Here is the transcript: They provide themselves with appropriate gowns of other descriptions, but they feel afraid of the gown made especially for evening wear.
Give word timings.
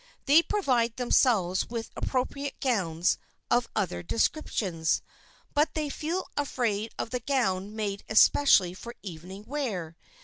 They 0.25 0.41
provide 0.41 0.97
themselves 0.97 1.69
with 1.69 1.91
appropriate 1.95 2.59
gowns 2.59 3.19
of 3.51 3.69
other 3.75 4.01
descriptions, 4.01 5.03
but 5.53 5.75
they 5.75 5.89
feel 5.89 6.25
afraid 6.35 6.91
of 6.97 7.11
the 7.11 7.19
gown 7.19 7.75
made 7.75 8.03
especially 8.09 8.73
for 8.73 8.95
evening 9.03 9.43
wear. 9.45 9.95